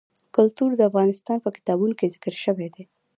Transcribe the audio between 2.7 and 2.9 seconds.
دي.